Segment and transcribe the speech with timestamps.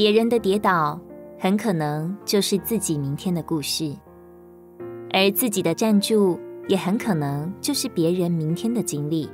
[0.00, 0.98] 别人的跌倒，
[1.38, 3.94] 很可能就是自己明天的故事；
[5.12, 9.28] 而自己的站住，也很可能就是别人明天的经历。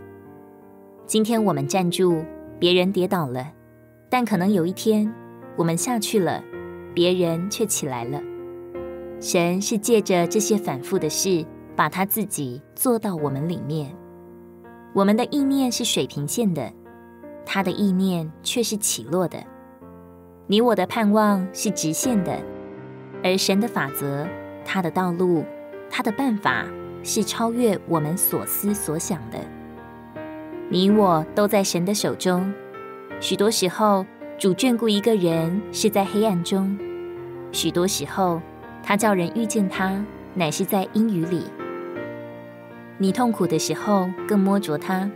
[1.06, 2.20] 今天我们站住，
[2.58, 3.52] 别人跌倒了，
[4.10, 5.14] 但可能有一天
[5.56, 6.42] 我们下去了，
[6.92, 8.20] 别人却起来了。
[9.20, 11.46] 神是借着这些反复的事，
[11.76, 13.96] 把他自己做到我们里面。
[14.92, 16.72] 我们的意念是水平线的，
[17.44, 19.38] 他的意念却是起落的。
[20.48, 22.38] 你我的盼望是直线的，
[23.24, 24.24] 而神的法则、
[24.64, 25.44] 他的道路、
[25.90, 26.64] 他的办法
[27.02, 29.38] 是超越我们所思所想的。
[30.68, 32.52] 你我都在神的手中。
[33.18, 34.06] 许多时候，
[34.38, 36.78] 主眷顾一个人是在黑暗中；
[37.50, 38.40] 许多时候，
[38.84, 40.00] 他叫人遇见他，
[40.34, 41.42] 乃是在阴雨里。
[42.98, 45.10] 你痛苦的时候，更摸着他；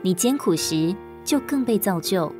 [0.00, 2.32] 你艰苦时，就更被造就。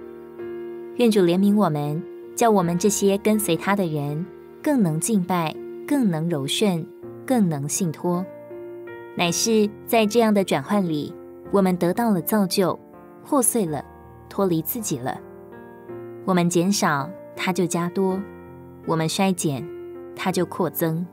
[0.96, 2.02] 愿主怜悯我们，
[2.34, 4.24] 叫我们这些跟随他的人，
[4.62, 5.54] 更能敬拜，
[5.86, 6.86] 更能柔顺，
[7.26, 8.24] 更能信托。
[9.16, 11.14] 乃是在这样的转换里，
[11.52, 12.78] 我们得到了造就，
[13.24, 13.84] 破碎了，
[14.28, 15.20] 脱离自己了。
[16.24, 18.18] 我们减少，他就加多；
[18.86, 19.64] 我们衰减。
[20.16, 21.04] 他就扩增，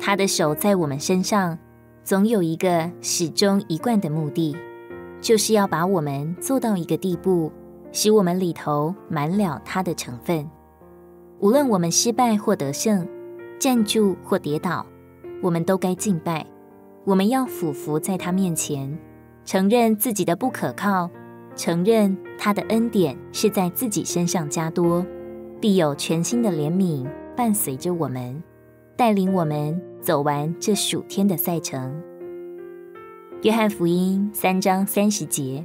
[0.00, 1.58] 他的手在我们身上，
[2.04, 4.56] 总有一个始终一贯的目的，
[5.20, 7.52] 就是要把我们做到一个地步，
[7.92, 10.48] 使我们里头满了他的成分。
[11.40, 13.06] 无论我们失败或得胜，
[13.58, 14.84] 站住或跌倒，
[15.42, 16.46] 我们都该敬拜。
[17.04, 18.98] 我们要俯伏在他面前，
[19.44, 21.08] 承认自己的不可靠，
[21.56, 25.04] 承认他的恩典是在自己身上加多，
[25.60, 27.06] 必有全新的怜悯。
[27.36, 28.42] 伴随着我们，
[28.96, 32.02] 带领我们走完这属天的赛程。
[33.42, 35.64] 约翰福音三章三十节：